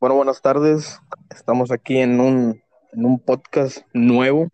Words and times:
Bueno, 0.00 0.14
buenas 0.14 0.40
tardes. 0.40 0.98
Estamos 1.28 1.70
aquí 1.70 1.98
en 1.98 2.20
un, 2.20 2.62
en 2.92 3.04
un 3.04 3.20
podcast 3.20 3.82
nuevo. 3.92 4.48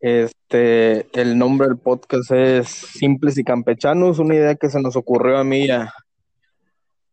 Este, 0.00 1.06
el 1.16 1.38
nombre 1.38 1.68
del 1.68 1.78
podcast 1.78 2.32
es 2.32 2.66
Simples 2.66 3.38
y 3.38 3.44
Campechanos, 3.44 4.18
una 4.18 4.34
idea 4.34 4.56
que 4.56 4.68
se 4.68 4.82
nos 4.82 4.96
ocurrió 4.96 5.38
a 5.38 5.44
mí 5.44 5.70
a, 5.70 5.94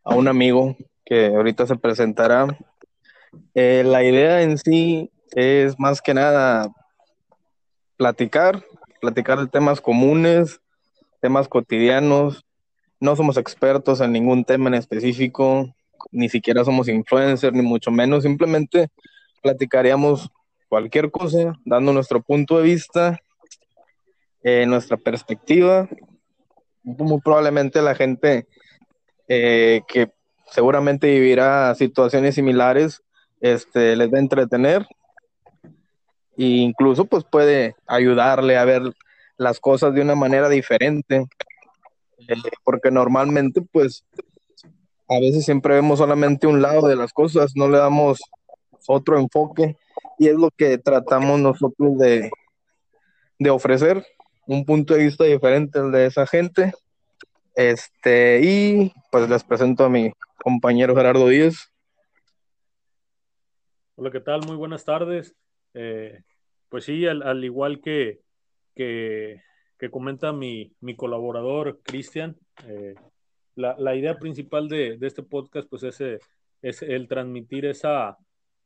a 0.04 0.16
un 0.16 0.28
amigo 0.28 0.76
que 1.06 1.28
ahorita 1.28 1.68
se 1.68 1.76
presentará. 1.76 2.48
Eh, 3.54 3.84
la 3.86 4.04
idea 4.04 4.42
en 4.42 4.58
sí 4.58 5.12
es 5.34 5.78
más 5.78 6.02
que 6.02 6.16
nada 6.16 6.74
platicar, 7.96 8.64
platicar 9.02 9.40
de 9.40 9.46
temas 9.46 9.82
comunes, 9.82 10.62
temas 11.22 11.48
cotidianos. 11.48 12.44
No 13.00 13.16
somos 13.16 13.38
expertos 13.38 14.02
en 14.02 14.14
ningún 14.14 14.46
tema 14.46 14.70
en 14.70 14.74
específico, 14.74 15.76
ni 16.12 16.30
siquiera 16.30 16.64
somos 16.64 16.88
influencers, 16.88 17.56
ni 17.56 17.62
mucho 17.62 17.92
menos, 17.92 18.24
simplemente 18.24 18.90
platicaríamos 19.42 20.30
cualquier 20.70 21.12
cosa, 21.12 21.54
dando 21.66 21.94
nuestro 21.94 22.22
punto 22.22 22.58
de 22.58 22.64
vista, 22.64 23.20
eh, 24.44 24.66
nuestra 24.66 24.98
perspectiva. 24.98 25.88
Muy 26.84 27.22
probablemente 27.22 27.82
la 27.82 27.96
gente 27.96 28.48
eh, 29.28 29.82
que 29.88 30.12
seguramente 30.50 31.12
vivirá 31.12 31.74
situaciones 31.76 32.36
similares, 32.36 33.04
este, 33.40 33.96
les 33.96 34.12
va 34.12 34.18
a 34.18 34.22
entretener. 34.22 34.88
E 36.38 36.46
incluso 36.46 37.06
pues 37.06 37.24
puede 37.24 37.76
ayudarle 37.86 38.58
a 38.58 38.66
ver 38.66 38.82
las 39.38 39.60
cosas 39.60 39.94
de 39.94 40.02
una 40.02 40.16
manera 40.16 40.50
diferente, 40.50 41.26
eh, 42.28 42.36
porque 42.64 42.92
normalmente 42.92 43.62
pues 43.62 44.06
a 45.16 45.20
veces 45.20 45.46
siempre 45.46 45.76
vemos 45.76 46.00
solamente 46.00 46.48
un 46.48 46.62
lado 46.62 46.88
de 46.88 46.96
las 46.96 47.14
cosas, 47.14 47.54
no 47.56 47.70
le 47.70 47.78
damos 47.78 48.20
otro 48.88 49.20
enfoque 49.20 49.78
y 50.18 50.28
es 50.28 50.36
lo 50.36 50.50
que 50.52 50.78
tratamos 50.78 51.40
nosotros 51.40 51.98
de, 51.98 52.32
de 53.40 53.50
ofrecer, 53.50 54.06
un 54.48 54.66
punto 54.66 54.94
de 54.94 55.04
vista 55.04 55.24
diferente 55.24 55.80
al 55.80 55.92
de 55.92 56.06
esa 56.06 56.26
gente. 56.28 56.74
Este, 57.56 58.42
y 58.44 58.92
pues 59.12 59.30
les 59.30 59.44
presento 59.44 59.86
a 59.86 59.90
mi 59.90 60.12
compañero 60.44 60.96
Gerardo 60.96 61.28
Díaz. 61.28 61.72
Hola, 63.96 64.10
¿qué 64.12 64.20
tal? 64.20 64.42
Muy 64.48 64.56
buenas 64.56 64.84
tardes. 64.86 65.36
Eh, 65.76 66.24
pues 66.70 66.86
sí, 66.86 67.06
al, 67.06 67.44
igual 67.44 67.80
que, 67.82 68.22
que, 68.76 69.42
comenta 69.92 70.32
mi, 70.32 70.74
mi 70.80 70.96
colaborador 70.96 71.82
Cristian, 71.84 72.38
eh, 72.66 72.96
la, 73.56 73.96
idea 73.96 74.18
principal 74.18 74.68
de, 74.68 74.98
este 75.02 75.24
podcast 75.24 75.70
pues 75.70 75.84
es, 75.84 76.02
es 76.62 76.82
el 76.82 77.08
transmitir 77.08 77.66
ese, 77.66 77.88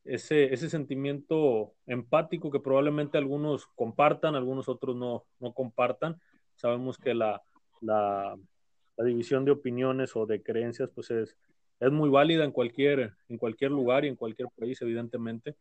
ese 0.05 0.69
sentimiento 0.69 1.73
empático 1.85 2.51
que 2.51 2.59
probablemente 2.59 3.17
algunos 3.17 3.67
compartan, 3.75 4.35
algunos 4.35 4.69
otros 4.69 4.95
no, 4.95 5.25
no 5.39 5.53
compartan. 5.53 6.19
Sabemos 6.55 6.97
que 6.97 7.13
la, 7.13 7.41
la, 7.81 8.37
división 8.97 9.45
de 9.45 9.51
opiniones 9.51 10.15
o 10.15 10.25
de 10.25 10.41
creencias 10.41 10.89
pues 10.93 11.11
es, 11.11 11.37
es 11.79 11.91
muy 11.91 12.09
válida 12.09 12.43
en 12.43 12.51
cualquier, 12.51 13.13
en 13.29 13.37
cualquier 13.37 13.71
lugar 13.71 14.05
y 14.05 14.07
en 14.07 14.15
cualquier 14.15 14.49
país, 14.57 14.81
evidentemente. 14.81 15.55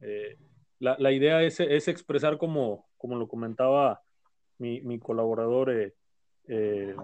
Eh, 0.00 0.36
la, 0.78 0.96
la, 0.98 1.10
idea 1.10 1.42
es, 1.42 1.58
es, 1.58 1.88
expresar, 1.88 2.38
como, 2.38 2.86
como 2.96 3.16
lo 3.16 3.26
comentaba 3.26 4.02
mi, 4.58 4.80
mi 4.82 4.98
colaborador, 4.98 5.70
eh, 5.70 5.94
eh, 6.48 6.94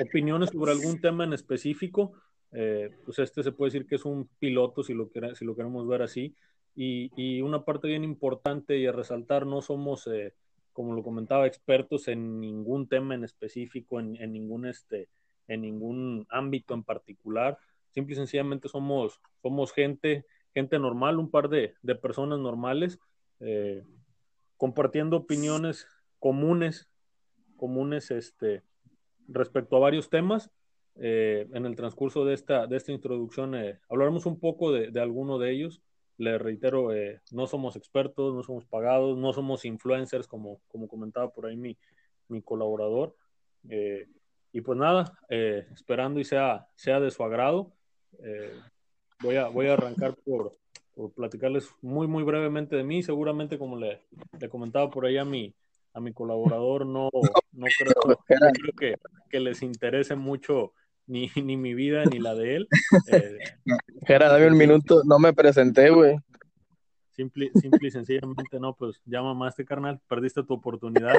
opiniones 0.00 0.50
sobre 0.50 0.72
algún 0.72 1.00
tema 1.00 1.24
en 1.24 1.32
específico. 1.32 2.12
Eh, 2.52 2.90
pues 3.04 3.18
este 3.18 3.42
se 3.42 3.52
puede 3.52 3.72
decir 3.72 3.86
que 3.86 3.96
es 3.96 4.04
un 4.04 4.28
piloto, 4.38 4.82
si 4.82 4.94
lo, 4.94 5.10
queremos 5.10 5.86
ver 5.86 6.02
así. 6.02 6.34
Y, 6.74 7.40
una 7.42 7.64
parte 7.64 7.88
bien 7.88 8.04
importante 8.04 8.78
y 8.78 8.86
a 8.86 8.92
resaltar, 8.92 9.46
no 9.46 9.62
somos, 9.62 10.06
eh, 10.06 10.34
como 10.72 10.94
lo 10.94 11.02
comentaba, 11.02 11.46
expertos 11.46 12.08
en 12.08 12.40
ningún 12.40 12.88
tema 12.88 13.14
en 13.14 13.24
específico, 13.24 13.98
en, 13.98 14.12
ningún, 14.32 14.66
este, 14.66 15.08
en 15.48 15.62
ningún 15.62 16.26
ámbito 16.30 16.74
en 16.74 16.84
particular. 16.84 17.58
Simple 17.90 18.12
y 18.12 18.16
sencillamente 18.16 18.68
somos, 18.68 19.20
somos 19.42 19.72
gente, 19.72 20.24
gente 20.54 20.78
normal, 20.78 21.18
un 21.18 21.30
par 21.30 21.48
de, 21.48 21.74
de 21.82 21.94
personas 21.96 22.38
normales, 22.38 23.00
eh, 23.40 23.82
compartiendo 24.56 25.16
opiniones 25.16 25.86
comunes, 26.18 26.88
comunes, 27.56 28.10
este, 28.10 28.62
respecto 29.28 29.76
a 29.76 29.80
varios 29.80 30.08
temas. 30.10 30.50
Eh, 31.00 31.46
en 31.52 31.64
el 31.64 31.76
transcurso 31.76 32.24
de 32.24 32.34
esta, 32.34 32.66
de 32.66 32.76
esta 32.76 32.90
introducción 32.90 33.54
eh, 33.54 33.78
hablaremos 33.88 34.26
un 34.26 34.40
poco 34.40 34.72
de, 34.72 34.90
de, 34.90 35.00
alguno 35.00 35.38
de 35.38 35.52
ellos. 35.52 35.80
Le 36.16 36.38
reitero, 36.38 36.92
eh, 36.92 37.20
no 37.30 37.46
somos 37.46 37.76
expertos, 37.76 38.34
no 38.34 38.42
somos 38.42 38.66
pagados, 38.66 39.16
no 39.16 39.32
somos 39.32 39.64
influencers, 39.64 40.26
como, 40.26 40.60
como 40.66 40.88
comentaba 40.88 41.30
por 41.30 41.46
ahí 41.46 41.56
mi, 41.56 41.78
mi 42.26 42.42
colaborador. 42.42 43.14
y 44.52 44.60
pues 44.60 44.78
nada, 44.78 45.04
esperando 45.28 46.18
y 46.18 46.24
sea, 46.24 46.66
sea 46.74 46.98
de 46.98 47.10
su 47.12 47.22
agrado, 47.22 47.72
voy, 49.22 49.36
a, 49.36 49.46
voy 49.48 49.68
a 49.68 49.74
arrancar 49.74 50.16
por, 50.24 50.56
por 50.94 51.12
platicarles 51.12 51.70
muy, 51.80 52.08
muy 52.08 52.24
brevemente 52.24 52.74
de 52.74 52.82
mí. 52.82 53.04
Seguramente, 53.04 53.56
como 53.56 53.76
le, 53.76 54.02
le 54.40 54.48
comentaba 54.48 54.90
por 54.90 55.06
ahí 55.06 55.16
a 55.16 55.24
mi, 55.24 55.54
a 55.98 56.00
mi 56.00 56.12
colaborador 56.12 56.86
no, 56.86 57.10
no 57.52 57.66
creo, 57.78 58.18
que, 58.78 58.94
que, 59.28 59.40
les 59.40 59.62
interese 59.62 60.14
mucho 60.14 60.72
ni, 61.06 61.28
ni, 61.44 61.56
mi 61.56 61.74
vida 61.74 62.04
ni 62.04 62.18
la 62.18 62.34
de 62.34 62.56
él. 62.56 62.68
Eh, 64.10 64.18
dame 64.18 64.46
un 64.46 64.56
minuto, 64.56 65.02
no 65.04 65.18
me 65.18 65.32
presenté, 65.32 65.90
güey. 65.90 66.16
Simple, 67.12 67.50
simple 67.54 67.88
y 67.88 67.90
sencillamente 67.90 68.60
no, 68.60 68.74
pues 68.74 69.00
ya 69.04 69.20
mamaste, 69.20 69.64
carnal, 69.64 70.00
perdiste 70.08 70.44
tu 70.44 70.54
oportunidad. 70.54 71.18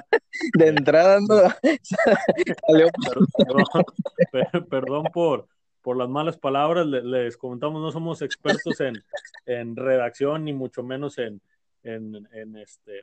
De 0.58 0.68
entrada, 0.68 1.20
no. 1.20 1.42
perdón, 4.32 4.66
perdón, 4.70 5.04
por, 5.14 5.48
por 5.82 5.98
las 5.98 6.08
malas 6.08 6.38
palabras, 6.38 6.88
les, 6.88 7.36
comentamos, 7.38 7.82
no 7.82 7.92
somos 7.92 8.22
expertos 8.22 8.80
en, 8.80 8.94
en 9.46 9.76
redacción, 9.76 10.46
ni 10.46 10.54
mucho 10.54 10.84
menos 10.84 11.18
en, 11.18 11.42
en, 11.84 12.28
en 12.32 12.56
este. 12.58 13.02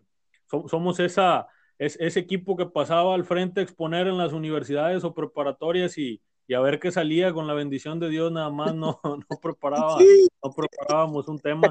somos 0.49 0.99
esa, 0.99 1.47
es, 1.79 1.97
ese 2.01 2.21
equipo 2.21 2.57
que 2.57 2.67
pasaba 2.67 3.15
al 3.15 3.25
frente 3.25 3.61
a 3.61 3.63
exponer 3.63 4.07
en 4.07 4.19
las 4.19 4.33
universidades 4.33 5.05
o 5.05 5.15
preparatorias 5.15 5.97
y, 5.99 6.21
y 6.47 6.55
a 6.55 6.61
ver 6.61 6.79
qué 6.79 6.91
salía 6.91 7.33
con 7.33 7.47
la 7.47 7.55
bendición 7.55 8.01
de 8.01 8.09
Dios, 8.09 8.33
nada 8.33 8.51
más 8.51 8.75
no, 8.75 9.01
no, 9.05 9.41
preparaba, 9.41 9.99
no 10.43 10.51
preparábamos 10.53 11.29
un 11.29 11.39
tema. 11.39 11.69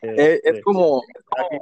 Eh, 0.00 0.14
es 0.16 0.40
este, 0.44 0.60
como. 0.62 1.02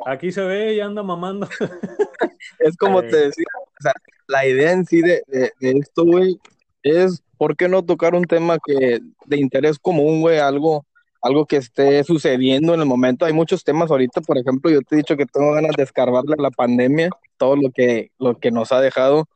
Aquí, 0.04 0.30
se 0.30 0.42
ve 0.42 0.74
y 0.74 0.80
anda 0.80 1.02
mamando. 1.02 1.48
Es 2.58 2.76
como 2.76 3.02
te 3.02 3.16
decía, 3.16 3.46
o 3.58 3.82
sea, 3.82 3.92
la 4.28 4.46
idea 4.46 4.72
en 4.72 4.84
sí 4.86 5.00
de, 5.00 5.22
de, 5.26 5.52
de 5.60 5.70
esto, 5.72 6.04
güey, 6.04 6.38
es 6.82 7.22
por 7.38 7.56
qué 7.56 7.68
no 7.68 7.84
tocar 7.84 8.14
un 8.14 8.24
tema 8.24 8.58
que 8.64 9.00
de 9.26 9.36
interés 9.36 9.78
común, 9.78 10.20
güey, 10.20 10.38
algo 10.38 10.86
algo 11.22 11.46
que 11.46 11.56
esté 11.56 12.04
sucediendo 12.04 12.74
en 12.74 12.80
el 12.80 12.86
momento. 12.86 13.24
Hay 13.24 13.32
muchos 13.32 13.64
temas 13.64 13.90
ahorita, 13.90 14.20
por 14.20 14.38
ejemplo, 14.38 14.70
yo 14.70 14.80
te 14.82 14.94
he 14.94 14.98
dicho 14.98 15.16
que 15.16 15.26
tengo 15.26 15.52
ganas 15.52 15.72
de 15.76 15.82
escarbarle 15.82 16.34
a 16.38 16.42
la 16.42 16.50
pandemia, 16.50 17.10
todo 17.36 17.56
lo 17.56 17.70
que, 17.70 18.10
lo 18.18 18.38
que 18.38 18.50
nos 18.50 18.72
ha 18.72 18.80
dejado. 18.80 19.28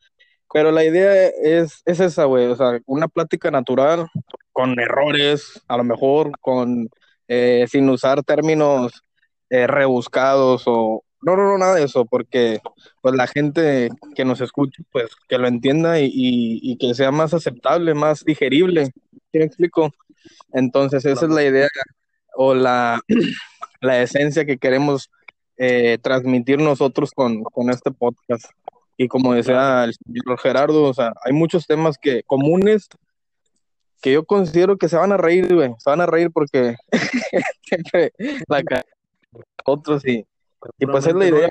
Pero 0.53 0.73
la 0.73 0.85
idea 0.85 1.27
es, 1.27 1.83
es 1.85 2.01
esa, 2.01 2.25
güey, 2.25 2.47
o 2.47 2.57
sea, 2.57 2.81
una 2.87 3.09
plática 3.09 3.51
natural, 3.51 4.09
con 4.53 4.79
errores, 4.81 5.63
a 5.69 5.77
lo 5.77 5.85
mejor, 5.85 6.33
con 6.41 6.89
eh, 7.29 7.67
sin 7.71 7.89
usar 7.89 8.23
términos 8.25 9.05
eh, 9.49 9.67
rebuscados 9.67 10.65
o... 10.67 11.05
No, 11.23 11.37
no, 11.37 11.45
no, 11.45 11.59
nada 11.59 11.75
de 11.75 11.85
eso, 11.85 12.07
porque 12.07 12.61
pues 13.03 13.15
la 13.15 13.27
gente 13.27 13.91
que 14.15 14.25
nos 14.25 14.41
escuche, 14.41 14.83
pues 14.91 15.11
que 15.29 15.37
lo 15.37 15.49
entienda 15.49 16.01
y, 16.01 16.11
y, 16.15 16.79
que 16.79 16.95
sea 16.95 17.11
más 17.11 17.35
aceptable, 17.35 17.93
más 17.93 18.25
digerible. 18.25 18.87
¿Sí 18.87 19.39
me 19.39 19.45
explico? 19.45 19.93
Entonces, 20.53 21.05
esa 21.05 21.27
es 21.27 21.33
la 21.33 21.43
idea 21.43 21.69
o 22.35 22.55
la, 22.55 23.01
la 23.81 24.03
esencia 24.03 24.45
que 24.45 24.59
queremos 24.59 25.11
eh, 25.57 25.99
transmitir 26.03 26.59
nosotros 26.59 27.13
con, 27.13 27.43
con, 27.45 27.71
este 27.71 27.91
podcast. 27.91 28.47
Y 28.97 29.09
como 29.09 29.35
decía 29.35 29.85
el 29.85 29.95
señor 29.95 30.39
Gerardo, 30.39 30.85
o 30.85 30.95
sea, 30.95 31.13
hay 31.25 31.33
muchos 31.33 31.67
temas 31.67 31.99
que 31.99 32.23
comunes 32.25 32.89
que 34.01 34.13
yo 34.13 34.25
considero 34.25 34.79
que 34.79 34.89
se 34.89 34.97
van 34.97 35.13
a 35.13 35.17
reír, 35.17 35.55
güey. 35.55 35.75
Se 35.79 35.91
van 35.91 36.01
a 36.01 36.07
reír 36.07 36.31
porque 36.31 36.77
siempre 37.63 38.13
la 38.49 38.63
otros 39.65 40.07
y, 40.07 40.27
y 40.79 40.87
pues 40.87 41.07
es 41.07 41.15
la 41.15 41.27
idea, 41.27 41.49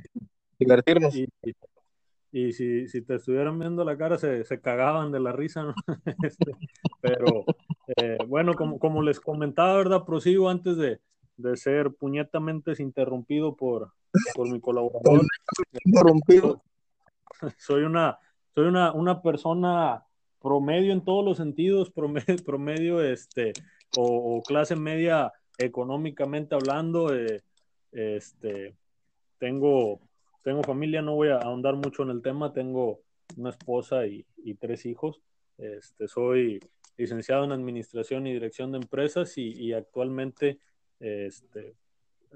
divertirnos. 0.57 1.15
Y 2.31 2.53
si, 2.53 2.87
si 2.87 3.01
te 3.01 3.15
estuvieran 3.15 3.57
viendo 3.57 3.83
la 3.83 3.97
cara, 3.97 4.17
se, 4.17 4.43
se 4.43 4.61
cagaban 4.61 5.11
de 5.11 5.19
la 5.19 5.31
risa, 5.31 5.63
¿no? 5.63 5.73
este, 6.23 6.51
pero 7.01 7.43
eh, 8.01 8.17
bueno, 8.27 8.53
como, 8.53 8.79
como 8.79 9.01
les 9.01 9.19
comentaba, 9.19 9.77
¿verdad? 9.77 10.05
Prosigo 10.05 10.49
antes 10.49 10.77
de, 10.77 10.99
de 11.37 11.57
ser 11.57 11.93
puñetamente 11.93 12.73
interrumpido 12.79 13.55
por, 13.55 13.93
por 14.35 14.51
mi 14.51 14.59
colaborador. 14.59 15.25
Interrumpido. 15.83 16.61
Soy 17.57 17.83
una, 17.83 18.19
soy 18.53 18.65
una, 18.65 18.91
una 18.91 19.21
persona 19.21 20.03
promedio 20.41 20.91
en 20.91 21.03
todos 21.03 21.23
los 21.23 21.37
sentidos, 21.37 21.91
promedio, 21.91 22.35
promedio 22.45 23.01
este, 23.01 23.53
o, 23.97 24.41
clase 24.45 24.75
media 24.75 25.31
económicamente 25.57 26.55
hablando, 26.55 27.13
eh, 27.13 27.41
este, 27.91 28.75
tengo, 29.37 29.99
tengo 30.43 30.63
familia, 30.63 31.01
no 31.01 31.15
voy 31.15 31.29
a 31.29 31.37
ahondar 31.37 31.75
mucho 31.75 32.03
en 32.03 32.09
el 32.09 32.21
tema, 32.21 32.53
tengo 32.53 33.01
una 33.37 33.51
esposa 33.51 34.05
y, 34.05 34.25
tres 34.59 34.85
hijos. 34.85 35.21
Este, 35.57 36.07
soy 36.07 36.59
licenciado 36.99 37.45
en 37.45 37.53
Administración 37.53 38.27
y 38.27 38.33
Dirección 38.33 38.73
de 38.73 38.79
Empresas 38.79 39.37
y, 39.37 39.71
actualmente 39.71 40.59
este, 40.99 41.77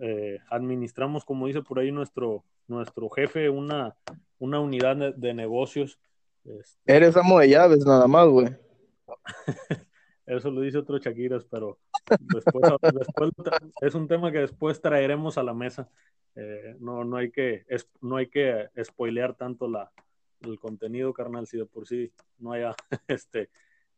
eh, 0.01 0.39
administramos, 0.49 1.25
como 1.25 1.47
dice 1.47 1.61
por 1.61 1.79
ahí 1.79 1.91
nuestro, 1.91 2.45
nuestro 2.67 3.09
jefe, 3.09 3.49
una, 3.49 3.93
una 4.39 4.61
unidad 4.61 4.95
de, 4.95 5.33
negocios. 5.33 5.99
Este, 6.45 6.79
Eres 6.85 7.17
amo 7.17 7.39
de 7.39 7.49
llaves 7.49 7.85
nada 7.85 8.07
más, 8.07 8.25
güey. 8.29 8.47
Eso 10.25 10.49
lo 10.49 10.61
dice 10.61 10.77
otro 10.77 10.97
Chaquiras, 10.97 11.43
pero 11.43 11.77
después, 12.33 12.63
es 13.81 13.95
un 13.95 14.07
tema 14.07 14.31
que 14.31 14.39
después 14.39 14.79
traeremos 14.79 15.37
a 15.37 15.43
la 15.43 15.53
mesa. 15.53 15.89
Eh, 16.35 16.77
no, 16.79 17.03
no, 17.03 17.17
hay 17.17 17.31
que, 17.31 17.65
no 17.99 18.15
hay 18.15 18.27
que 18.27 18.69
spoilear 18.81 19.35
tanto 19.35 19.67
la, 19.67 19.91
el 20.39 20.57
contenido, 20.57 21.11
carnal, 21.11 21.47
si 21.47 21.57
de 21.57 21.65
por 21.65 21.85
sí 21.85 22.13
no 22.39 22.53
haya, 22.53 22.73
este, 23.09 23.49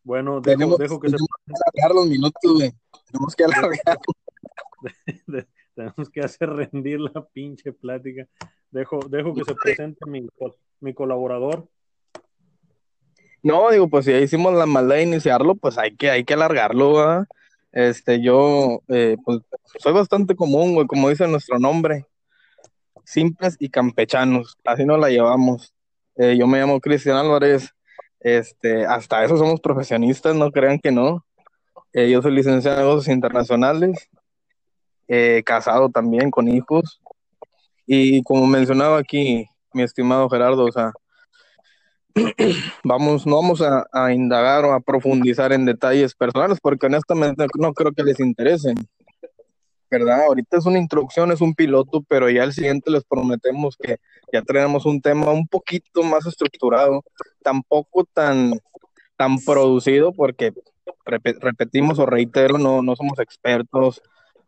bueno, 0.06 0.40
dejo, 0.40 0.78
dejo 0.78 1.00
que 1.00 1.10
se... 1.10 1.16
alargar 1.16 1.96
los 1.96 2.08
minutos, 2.08 2.54
güey. 2.54 2.72
Tenemos 3.12 3.36
que 3.36 3.44
alargar. 3.44 4.00
tenemos 5.76 6.10
que 6.12 6.22
hacer 6.22 6.50
rendir 6.50 7.00
la 7.00 7.26
pinche 7.26 7.74
plática. 7.74 8.28
Dejo, 8.70 9.00
dejo 9.10 9.34
que 9.34 9.44
se 9.44 9.56
presente 9.56 10.06
mi, 10.08 10.28
mi 10.80 10.94
colaborador. 10.94 11.68
No, 13.42 13.72
digo, 13.72 13.88
pues 13.90 14.06
si 14.06 14.12
ya 14.12 14.20
hicimos 14.20 14.54
la 14.54 14.68
maldad 14.68 14.98
de 14.98 15.04
iniciarlo, 15.04 15.56
pues 15.56 15.78
hay 15.80 15.96
que, 15.96 16.12
hay 16.12 16.24
que 16.24 16.36
alargarlo, 16.36 17.26
Este, 17.72 18.22
yo, 18.22 18.82
eh, 18.88 19.18
pues, 19.26 19.40
soy 19.80 19.94
bastante 19.94 20.36
común, 20.36 20.76
güey, 20.76 20.88
como 20.88 21.10
dice 21.10 21.28
nuestro 21.28 21.58
nombre. 21.58 22.06
Simples 23.04 23.56
y 23.60 23.70
campechanos, 23.70 24.58
así 24.64 24.86
nos 24.86 25.00
la 25.00 25.10
llevamos. 25.10 25.74
Eh, 26.16 26.38
yo 26.38 26.48
me 26.48 26.60
llamo 26.60 26.80
Cristian 26.80 27.18
Álvarez, 27.18 27.75
este, 28.26 28.86
hasta 28.86 29.24
eso 29.24 29.38
somos 29.38 29.62
profesionistas, 29.62 30.36
no 30.36 30.52
crean 30.52 30.80
que 30.80 30.92
no. 30.92 31.26
Eh, 31.94 32.10
yo 32.10 32.22
soy 32.22 32.34
licenciado 32.34 32.78
en 32.78 32.84
negocios 32.88 33.14
internacionales, 33.14 34.10
casado 35.46 35.90
también 35.90 36.32
con 36.32 36.48
hijos. 36.48 37.02
Y 37.86 38.24
como 38.24 38.48
mencionaba 38.48 38.98
aquí 38.98 39.48
mi 39.74 39.84
estimado 39.84 40.30
Gerardo, 40.30 40.66
o 40.66 40.72
sea, 40.72 40.92
vamos, 42.84 43.28
no 43.28 43.36
vamos 43.36 43.62
a, 43.62 44.14
indagar 44.14 44.64
o 44.66 44.74
a 44.74 44.80
profundizar 44.80 45.52
en 45.52 45.66
detalles 45.66 46.16
personales 46.16 46.60
porque 46.62 46.86
honestamente 46.86 47.46
no 47.60 47.74
creo 47.74 47.92
que 47.92 48.04
les 48.04 48.20
interesen. 48.20 48.76
¿Verdad? 49.90 50.24
Ahorita 50.26 50.58
es 50.58 50.66
una 50.66 50.80
introducción, 50.80 51.32
es 51.32 51.42
un 51.42 51.54
piloto, 51.54 52.04
pero 52.08 52.30
ya 52.30 52.44
al 52.44 52.54
siguiente 52.54 52.90
les 52.90 53.04
prometemos 53.04 53.78
que 53.78 53.98
ya 54.34 54.42
traemos 54.42 54.86
un 54.86 55.00
tema 55.02 55.32
un 55.32 55.48
poquito 55.48 56.04
más 56.04 56.26
estructurado, 56.26 57.04
tampoco 57.44 58.04
tan, 58.04 58.60
tan 59.16 59.38
producido 59.40 60.12
porque 60.12 60.54
repetimos 61.06 62.00
o 62.00 62.06
reitero, 62.06 62.58
no, 62.58 62.82
no 62.82 62.96
somos 62.96 63.20
expertos, 63.20 64.02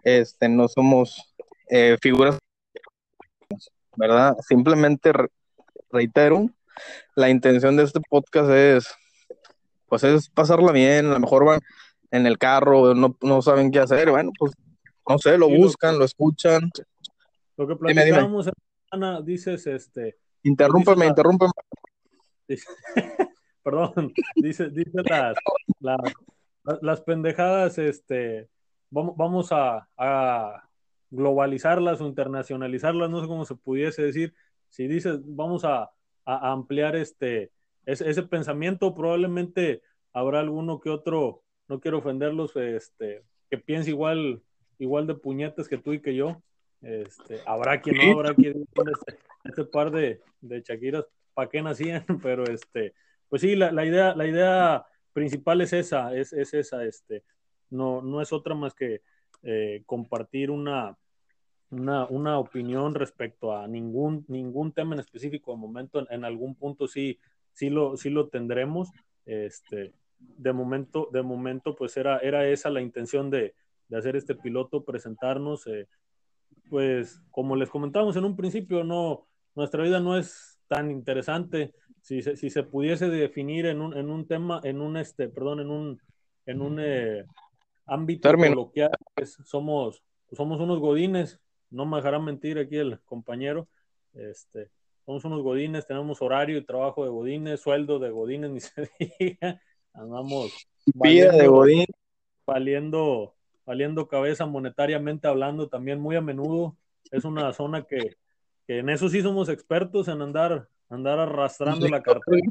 este, 0.04 0.50
no 0.50 0.68
somos 0.68 1.34
eh, 1.69 1.98
figuras, 2.01 2.38
¿verdad? 3.95 4.36
Simplemente 4.48 5.12
reitero, 5.92 6.50
la 7.16 7.30
intención 7.30 7.78
de 7.78 7.84
este 7.84 8.00
podcast 8.10 8.50
es, 8.50 8.88
pues 9.88 10.04
es 10.04 10.30
pasarla 10.30 10.72
bien, 10.72 11.07
a 11.07 11.13
lo 11.13 11.19
mejor 11.19 11.45
van 11.45 11.60
en 12.12 12.25
el 12.25 12.38
carro, 12.38 12.94
no, 12.94 13.18
no 13.22 13.42
saben 13.42 13.72
qué 13.72 13.80
hacer, 13.80 14.10
bueno, 14.10 14.31
pues 14.38 14.54
no 15.07 15.18
sé, 15.18 15.38
lo 15.38 15.50
buscan, 15.50 15.98
lo, 15.98 16.06
escuchan. 16.06 16.69
Lo 17.56 17.68
que 17.68 17.75
platicamos, 17.75 18.50
Ana, 18.92 19.21
dices, 19.21 19.68
este... 19.68 20.18
Interrúmpeme, 20.44 21.07
interrúmpeme. 21.07 21.51
perdón, 23.63 24.13
dice, 24.36 24.69
dice 24.69 25.01
las, 25.04 25.36
las, 26.81 27.01
pendejadas, 27.01 27.77
este, 27.77 28.48
vamos, 28.89 29.18
vamos 29.18 29.51
a, 29.51 29.89
a 29.98 30.69
globalizarlas 31.10 32.00
o 32.01 32.07
internacionalizarlas, 32.07 33.10
no 33.10 33.21
sé 33.21 33.27
cómo 33.27 33.45
se 33.45 33.56
pudiese 33.56 34.03
decir. 34.03 34.33
Si 34.69 34.88
dices, 34.88 35.19
vamos 35.24 35.65
a, 35.65 35.92
a, 36.25 36.51
ampliar 36.51 36.95
este, 36.95 37.51
ese, 37.86 38.24
pensamiento. 38.24 38.94
Probablemente 38.94 39.81
habrá 40.13 40.39
alguno 40.39 40.80
que 40.80 40.89
otro, 40.89 41.44
no 41.68 41.80
quiero 41.80 42.00
ofenderlos, 42.00 42.56
este, 42.56 43.24
que 43.50 43.57
piense 43.57 43.92
igual, 43.92 44.44
igual 44.79 45.07
de 45.07 45.15
puñetes 45.15 45.68
que 45.68 45.77
tú 45.77 45.94
y 45.94 46.01
que 46.01 46.15
yo. 46.15 46.41
Este, 46.81 47.41
habrá 47.45 47.81
quien 47.81 47.97
no, 47.97 48.19
habrá 48.19 48.35
quien 48.35 48.62
este, 48.62 49.18
este 49.44 49.63
par 49.65 49.91
de, 49.91 50.21
de 50.41 50.62
Shakiras, 50.62 51.06
¿para 51.33 51.50
qué 51.50 51.62
nacían? 51.62 52.06
Pero 52.24 52.44
este, 52.44 52.94
pues 53.29 53.41
sí, 53.41 53.56
la, 53.56 53.71
la, 53.71 53.85
idea, 53.85 54.15
la 54.15 54.27
idea 54.27 54.85
principal 55.13 55.62
es 55.62 55.74
esa, 55.74 56.15
es, 56.15 56.33
es 56.33 56.53
esa, 56.53 56.83
este, 56.85 57.24
no, 57.69 58.01
no 58.01 58.21
es 58.21 58.31
otra 58.31 58.56
más 58.56 58.74
que 58.74 59.01
eh, 59.44 59.83
compartir 59.85 60.51
una, 60.51 60.97
una, 61.71 62.06
una, 62.07 62.39
opinión 62.39 62.95
respecto 62.95 63.56
a 63.56 63.68
ningún, 63.68 64.25
ningún 64.27 64.71
tema 64.71 64.94
en 64.94 65.00
específico 65.00 65.51
de 65.51 65.57
momento, 65.57 66.07
en, 66.09 66.24
algún 66.24 66.56
punto 66.56 66.88
sí, 66.88 67.19
sí, 67.53 67.69
lo, 67.69 67.97
sí 67.97 68.09
lo 68.09 68.29
tendremos. 68.29 68.89
Este, 69.25 69.94
de 70.19 70.53
momento, 70.53 71.09
de 71.12 71.21
momento, 71.21 71.75
pues 71.75 71.97
era, 71.97 72.18
era 72.19 72.47
esa 72.47 72.69
la 72.69 72.81
intención 72.81 73.29
de, 73.29 73.53
de 73.89 73.98
hacer 73.98 74.16
este 74.16 74.36
piloto, 74.36 74.84
presentarnos. 74.84 75.68
Eh, 75.68 75.88
pues 76.69 77.22
como 77.31 77.56
les 77.56 77.69
comentábamos 77.69 78.16
en 78.16 78.25
un 78.25 78.36
principio, 78.36 78.84
no, 78.84 79.28
nuestra 79.56 79.84
vida 79.84 80.00
no 80.00 80.18
es 80.18 80.60
tan 80.68 80.92
interesante. 80.92 81.74
Si 82.01 82.22
se, 82.22 82.36
si 82.36 82.50
se 82.50 82.63
pudiese 82.63 83.10
definir 83.10 83.66
en 83.66 83.81
un, 83.81 83.98
en 83.98 84.10
un 84.10 84.28
tema, 84.28 84.62
en 84.63 84.81
un 84.81 84.98
este, 84.98 85.30
perdón, 85.30 85.60
en 85.62 85.69
un, 85.69 86.01
en 86.45 86.62
un 86.62 86.80
eh, 86.80 87.25
ámbito 87.86 88.31
coloquial, 88.31 88.92
pues 89.16 89.38
somos, 89.45 90.04
somos 90.31 90.60
unos 90.60 90.80
godines, 90.80 91.39
no 91.69 91.86
me 91.86 91.98
dejará 91.98 92.19
mentir 92.19 92.60
aquí 92.60 92.78
el 92.78 93.00
compañero, 93.01 93.68
este, 94.13 94.69
somos 95.06 95.24
unos 95.25 95.42
godines, 95.42 95.88
tenemos 95.88 96.22
horario 96.22 96.57
y 96.57 96.66
trabajo 96.66 97.04
de 97.04 97.10
godines, 97.10 97.62
sueldo 97.62 98.00
de 98.00 98.10
godines, 98.10 98.51
ni 98.51 98.60
se 98.60 98.89
diga, 99.00 99.62
andamos 99.94 100.51
vida 100.86 101.31
de 101.31 101.48
godín. 101.48 101.86
Valiendo, 102.45 103.36
valiendo 103.68 104.08
cabeza 104.08 104.46
monetariamente 104.46 105.28
hablando 105.28 105.68
también 105.68 106.00
muy 106.00 106.15
a 106.15 106.22
menudo, 106.22 106.77
es 107.12 107.25
una 107.25 107.51
zona 107.51 107.84
que, 107.84 108.15
que 108.65 108.80
en 108.80 108.89
eso 108.89 109.10
sí 109.10 109.22
somos 109.22 109.50
expertos 109.50 110.08
en 110.08 110.22
andar, 110.22 110.70
andar 110.89 111.20
arrastrando 111.20 111.86
la 111.89 112.01
cartera. 112.01 112.48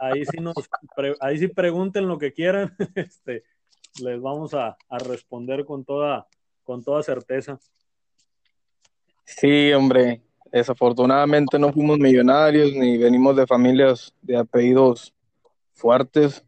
Ahí 0.00 0.24
sí 0.24 0.38
nos, 0.40 0.56
ahí 1.20 1.38
sí 1.38 1.46
pregunten 1.46 2.08
lo 2.08 2.18
que 2.18 2.32
quieran, 2.32 2.76
este, 2.96 3.44
les 4.02 4.20
vamos 4.20 4.54
a, 4.54 4.76
a 4.88 4.98
responder 4.98 5.64
con 5.64 5.84
toda, 5.84 6.26
con 6.64 6.82
toda 6.82 7.00
certeza. 7.04 7.60
Sí, 9.24 9.72
hombre, 9.72 10.20
desafortunadamente 10.50 11.60
no 11.60 11.72
fuimos 11.72 11.96
millonarios 11.98 12.72
ni 12.72 12.98
venimos 12.98 13.36
de 13.36 13.46
familias 13.46 14.12
de 14.22 14.36
apellidos 14.36 15.14
fuertes, 15.74 16.44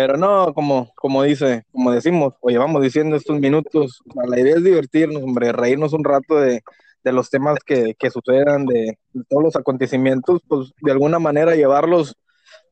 pero 0.00 0.16
no, 0.16 0.54
como, 0.54 0.90
como 0.94 1.22
dice, 1.24 1.66
como 1.72 1.92
decimos, 1.92 2.32
o 2.40 2.48
llevamos 2.48 2.80
diciendo 2.80 3.16
estos 3.16 3.38
minutos, 3.38 4.02
la 4.14 4.40
idea 4.40 4.56
es 4.56 4.64
divertirnos, 4.64 5.22
hombre, 5.22 5.52
reírnos 5.52 5.92
un 5.92 6.04
rato 6.04 6.36
de, 6.36 6.62
los 7.04 7.28
temas 7.28 7.58
que, 7.66 7.94
que 7.98 8.08
sucedan, 8.08 8.64
de, 8.64 8.98
todos 9.28 9.42
los 9.44 9.56
acontecimientos, 9.56 10.40
pues 10.48 10.72
de 10.80 10.92
alguna 10.92 11.18
manera 11.18 11.54
llevarlos 11.54 12.16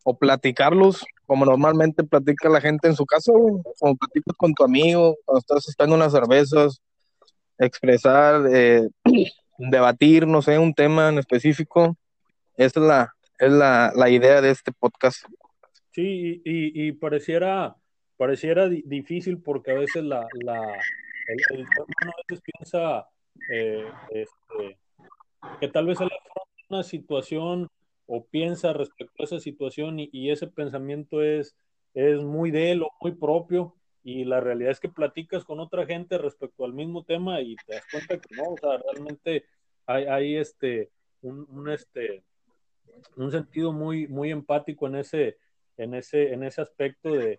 o 0.05 0.17
platicarlos 0.17 1.05
como 1.27 1.45
normalmente 1.45 2.03
platica 2.03 2.49
la 2.49 2.63
gente 2.63 2.89
en 2.89 2.97
su 2.97 3.05
casa, 3.05 3.31
como 3.31 3.97
platicas 3.97 4.35
con 4.39 4.55
tu 4.55 4.65
amigo, 4.65 5.15
cuando 5.27 5.41
estás 5.41 5.69
estando 5.69 5.97
unas 5.97 6.13
cervezas, 6.13 6.81
expresar, 7.59 8.47
eh, 8.51 8.89
debatir, 9.59 10.27
no 10.27 10.41
sé, 10.41 10.59
un 10.59 10.73
tema 10.73 11.11
en 11.11 11.19
específico. 11.19 11.95
Esa 12.57 12.81
es 12.81 12.87
la, 12.87 13.15
es 13.39 13.53
la, 13.53 13.93
la 13.95 14.09
idea 14.09 14.41
de 14.41 14.51
este 14.51 14.73
podcast. 14.73 15.27
Sí, 15.99 16.41
y, 16.45 16.87
y, 16.87 16.93
pareciera, 16.93 17.77
pareciera 18.17 18.69
difícil 18.69 19.43
porque 19.43 19.73
a 19.73 19.75
veces 19.75 20.05
la, 20.05 20.29
la 20.45 20.63
el, 21.27 21.65
a 21.65 22.13
veces 22.29 22.41
piensa 22.41 23.09
eh, 23.51 23.85
este, 24.11 24.79
que 25.59 25.67
tal 25.67 25.87
vez 25.87 26.01
él 26.01 26.09
una 26.69 26.85
situación 26.85 27.67
o 28.07 28.25
piensa 28.25 28.73
respecto 28.73 29.13
a 29.19 29.25
esa 29.25 29.41
situación 29.41 29.97
y, 29.99 30.31
ese 30.31 30.47
pensamiento 30.47 31.21
es, 31.21 31.57
es 31.95 32.23
muy 32.23 32.53
de 32.53 32.71
él 32.71 32.85
o 32.85 32.91
muy 33.01 33.17
propio 33.17 33.75
y 34.05 34.23
la 34.23 34.39
realidad 34.39 34.71
es 34.71 34.79
que 34.79 34.89
platicas 34.89 35.45
con 35.45 35.59
otra 35.59 35.85
gente 35.85 36.17
respecto 36.17 36.65
al 36.65 36.75
mismo 36.75 37.03
tema 37.03 37.41
y 37.41 37.57
te 37.67 37.75
das 37.75 37.85
cuenta 37.91 38.21
que 38.21 38.37
no, 38.37 38.53
o 38.53 38.57
sea, 38.57 38.81
realmente 38.93 39.47
hay, 39.85 40.05
hay 40.05 40.37
este, 40.37 40.93
un, 41.23 41.45
un, 41.51 41.69
este, 41.71 42.23
un 43.17 43.33
sentido 43.33 43.73
muy, 43.73 44.07
muy 44.07 44.31
empático 44.31 44.87
en 44.87 44.95
ese, 44.95 45.39
en 45.79 45.95
ese, 45.95 46.33
en 46.33 46.43
ese 46.43 46.61
aspecto 46.61 47.13
de, 47.13 47.39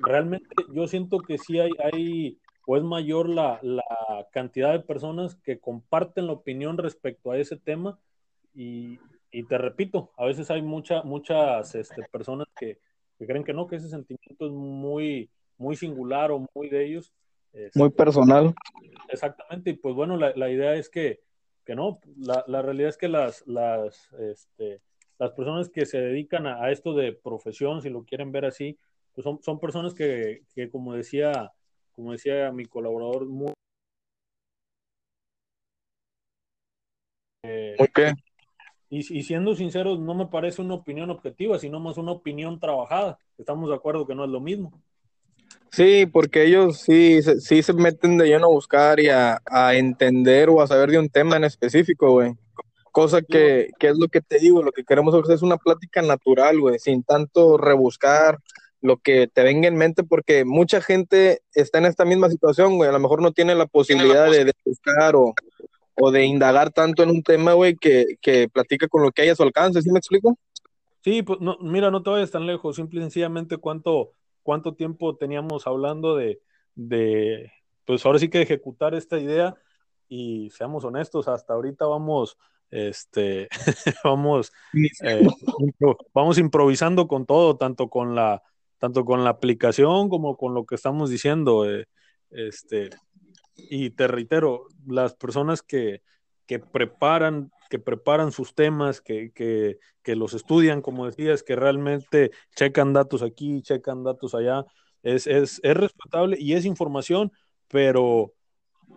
realmente 0.00 0.48
yo 0.72 0.86
siento 0.86 1.18
que 1.18 1.38
sí 1.38 1.58
hay, 1.60 1.70
hay 1.82 2.38
o 2.66 2.76
es 2.76 2.82
mayor 2.82 3.28
la, 3.28 3.58
la, 3.62 3.84
cantidad 4.32 4.72
de 4.72 4.80
personas 4.80 5.34
que 5.36 5.58
comparten 5.58 6.26
la 6.26 6.32
opinión 6.32 6.78
respecto 6.78 7.30
a 7.30 7.38
ese 7.38 7.56
tema 7.56 7.98
y, 8.54 8.98
y 9.30 9.42
te 9.44 9.58
repito, 9.58 10.12
a 10.16 10.24
veces 10.24 10.50
hay 10.50 10.62
mucha, 10.62 11.02
muchas 11.02 11.74
este, 11.74 12.02
personas 12.10 12.46
que, 12.56 12.78
que, 13.18 13.26
creen 13.26 13.44
que 13.44 13.52
no, 13.52 13.66
que 13.66 13.76
ese 13.76 13.88
sentimiento 13.88 14.46
es 14.46 14.52
muy, 14.52 15.30
muy 15.58 15.76
singular 15.76 16.30
o 16.30 16.46
muy 16.54 16.68
de 16.68 16.86
ellos. 16.86 17.12
Este, 17.52 17.78
muy 17.78 17.90
personal. 17.90 18.54
Exactamente, 19.08 19.70
y 19.70 19.74
pues 19.74 19.94
bueno, 19.94 20.16
la, 20.16 20.32
la 20.34 20.50
idea 20.50 20.74
es 20.74 20.88
que, 20.88 21.20
que 21.66 21.74
no, 21.74 22.00
la, 22.16 22.44
la, 22.46 22.62
realidad 22.62 22.88
es 22.88 22.96
que 22.96 23.08
las, 23.08 23.46
las, 23.46 24.10
este, 24.14 24.80
las 25.18 25.32
personas 25.32 25.68
que 25.68 25.86
se 25.86 25.98
dedican 25.98 26.46
a, 26.46 26.62
a, 26.64 26.70
esto 26.70 26.94
de 26.94 27.12
profesión, 27.12 27.82
si 27.82 27.90
lo 27.90 28.04
quieren 28.04 28.32
ver 28.32 28.44
así, 28.44 28.78
pues 29.14 29.24
son, 29.24 29.40
son 29.42 29.60
personas 29.60 29.94
que, 29.94 30.42
que 30.54 30.70
como 30.70 30.94
decía 30.94 31.52
como 31.94 32.12
decía 32.12 32.50
mi 32.52 32.64
colaborador, 32.64 33.26
muy... 33.26 33.52
Eh, 37.46 37.76
okay. 37.78 38.12
y, 38.88 39.18
y, 39.18 39.22
siendo 39.22 39.54
sinceros, 39.54 40.00
no 40.00 40.14
me 40.14 40.26
parece 40.26 40.62
una 40.62 40.74
opinión 40.74 41.10
objetiva, 41.10 41.58
sino 41.58 41.78
más 41.78 41.98
una 41.98 42.12
opinión 42.12 42.58
trabajada. 42.58 43.18
Estamos 43.38 43.68
de 43.68 43.76
acuerdo 43.76 44.06
que 44.06 44.14
no 44.14 44.24
es 44.24 44.30
lo 44.30 44.40
mismo. 44.40 44.72
Sí, 45.70 46.06
porque 46.06 46.44
ellos 46.44 46.80
sí, 46.80 47.20
sí 47.22 47.62
se 47.62 47.72
meten 47.74 48.16
de 48.16 48.28
lleno 48.28 48.46
a 48.46 48.54
buscar 48.54 48.98
y 48.98 49.08
a, 49.08 49.40
a 49.44 49.74
entender 49.74 50.48
o 50.48 50.60
a 50.60 50.66
saber 50.66 50.90
de 50.90 50.98
un 50.98 51.08
tema 51.08 51.36
en 51.36 51.44
específico, 51.44 52.12
güey. 52.12 52.34
Cosa 52.94 53.22
que, 53.22 53.70
que, 53.80 53.88
es 53.88 53.98
lo 53.98 54.06
que 54.06 54.20
te 54.20 54.38
digo, 54.38 54.62
lo 54.62 54.70
que 54.70 54.84
queremos 54.84 55.12
hacer 55.12 55.34
es 55.34 55.42
una 55.42 55.56
plática 55.56 56.00
natural, 56.00 56.60
güey, 56.60 56.78
sin 56.78 57.02
tanto 57.02 57.58
rebuscar, 57.58 58.38
lo 58.80 58.98
que 58.98 59.26
te 59.26 59.42
venga 59.42 59.66
en 59.66 59.74
mente, 59.74 60.04
porque 60.04 60.44
mucha 60.44 60.80
gente 60.80 61.40
está 61.54 61.78
en 61.78 61.86
esta 61.86 62.04
misma 62.04 62.30
situación, 62.30 62.76
güey. 62.76 62.88
A 62.88 62.92
lo 62.92 63.00
mejor 63.00 63.20
no 63.20 63.32
tiene 63.32 63.56
la 63.56 63.66
posibilidad 63.66 64.30
de, 64.30 64.44
de 64.44 64.52
buscar 64.64 65.16
o, 65.16 65.34
o, 65.96 66.10
de 66.12 66.24
indagar 66.24 66.70
tanto 66.70 67.02
en 67.02 67.10
un 67.10 67.24
tema, 67.24 67.54
güey, 67.54 67.74
que, 67.74 68.16
que 68.20 68.48
platica 68.48 68.86
con 68.86 69.02
lo 69.02 69.10
que 69.10 69.22
haya 69.22 69.32
a 69.32 69.34
su 69.34 69.42
alcance. 69.42 69.82
¿Sí 69.82 69.90
me 69.90 69.98
explico? 69.98 70.38
Sí, 71.02 71.22
pues 71.22 71.40
no, 71.40 71.58
mira, 71.62 71.90
no 71.90 72.00
te 72.00 72.10
vayas 72.10 72.30
tan 72.30 72.46
lejos. 72.46 72.76
Simple 72.76 73.00
y 73.00 73.02
sencillamente, 73.02 73.56
¿cuánto, 73.56 74.12
cuánto 74.44 74.74
tiempo 74.74 75.16
teníamos 75.16 75.66
hablando 75.66 76.14
de, 76.14 76.40
de, 76.76 77.50
pues 77.86 78.06
ahora 78.06 78.20
sí 78.20 78.28
que 78.28 78.42
ejecutar 78.42 78.94
esta 78.94 79.18
idea? 79.18 79.56
Y 80.08 80.50
seamos 80.50 80.84
honestos, 80.84 81.26
hasta 81.26 81.54
ahorita 81.54 81.86
vamos 81.86 82.38
este 82.74 83.48
vamos 84.04 84.52
eh, 85.02 85.26
vamos 86.12 86.38
improvisando 86.38 87.06
con 87.06 87.24
todo 87.24 87.56
tanto 87.56 87.88
con 87.88 88.14
la 88.14 88.42
tanto 88.84 89.06
con 89.06 89.24
la 89.24 89.30
aplicación 89.30 90.10
como 90.10 90.36
con 90.36 90.52
lo 90.52 90.66
que 90.66 90.74
estamos 90.74 91.08
diciendo. 91.08 91.66
Eh, 91.70 91.86
este, 92.28 92.90
y 93.56 93.88
te 93.90 94.06
reitero, 94.08 94.66
las 94.86 95.14
personas 95.14 95.62
que, 95.62 96.02
que 96.46 96.58
preparan, 96.58 97.50
que 97.70 97.78
preparan 97.78 98.30
sus 98.30 98.54
temas, 98.54 99.00
que, 99.00 99.32
que, 99.32 99.78
que, 100.02 100.16
los 100.16 100.34
estudian, 100.34 100.82
como 100.82 101.06
decías, 101.06 101.42
que 101.42 101.56
realmente 101.56 102.30
checan 102.56 102.92
datos 102.92 103.22
aquí, 103.22 103.62
checan 103.62 104.04
datos 104.04 104.34
allá, 104.34 104.66
es, 105.02 105.26
es, 105.26 105.60
es 105.62 105.76
respetable 105.76 106.36
y 106.38 106.52
es 106.52 106.66
información, 106.66 107.32
pero, 107.68 108.34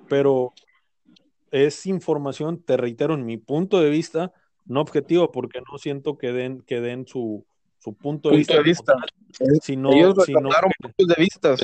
pero 0.09 0.51
es 1.51 1.85
información, 1.85 2.61
te 2.61 2.77
reitero, 2.77 3.13
en 3.13 3.25
mi 3.25 3.37
punto 3.37 3.79
de 3.79 3.89
vista, 3.89 4.33
no 4.65 4.81
objetivo, 4.81 5.31
porque 5.31 5.61
no 5.71 5.77
siento 5.77 6.17
que 6.17 6.31
den, 6.31 6.61
que 6.61 6.81
den 6.81 7.07
su, 7.07 7.45
su 7.79 7.93
punto 7.93 8.29
de 8.29 8.37
vista, 8.37 8.61
vista. 8.61 8.93
Sino, 9.61 9.91
Ellos 9.91 10.15
sino 10.25 10.49
puntos 10.49 11.07
de 11.07 11.15
vista. 11.17 11.55